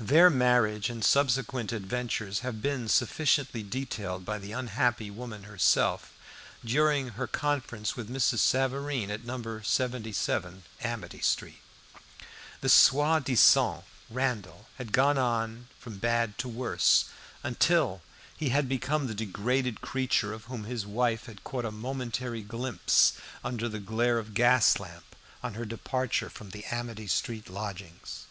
Their 0.00 0.30
marriage 0.30 0.88
and 0.88 1.04
subsequent 1.04 1.70
adventures 1.70 2.38
have 2.40 2.62
been 2.62 2.88
sufficiently 2.88 3.62
detailed 3.62 4.24
by 4.24 4.38
the 4.38 4.50
unhappy 4.50 5.10
woman 5.10 5.42
herself, 5.42 6.14
during 6.64 7.08
her 7.10 7.26
conference 7.26 7.94
with 7.94 8.08
Mrs. 8.08 8.38
Savareen 8.38 9.10
at 9.10 9.26
No. 9.26 9.60
77 9.60 10.62
Amity 10.80 11.20
street. 11.20 11.60
The 12.62 12.70
soi 12.70 13.20
disant 13.22 13.84
Randall 14.08 14.68
had 14.76 14.90
gone 14.90 15.18
on 15.18 15.68
from 15.78 15.98
bad 15.98 16.38
to 16.38 16.48
worse, 16.48 17.04
until 17.42 18.00
he 18.34 18.48
had 18.48 18.70
become 18.70 19.06
the 19.06 19.14
degraded 19.14 19.82
creature 19.82 20.32
of 20.32 20.44
whom 20.44 20.64
his 20.64 20.86
wife 20.86 21.26
had 21.26 21.44
caught 21.44 21.66
a 21.66 21.70
momentary 21.70 22.40
glimpse 22.40 23.12
under 23.44 23.68
the 23.68 23.80
glare 23.80 24.16
of 24.18 24.32
gas 24.32 24.80
lamp 24.80 25.14
on 25.42 25.52
her 25.52 25.66
departure 25.66 26.30
from 26.30 26.52
the 26.52 26.64
Amity 26.72 27.06
street 27.06 27.50
lodgings. 27.50 28.24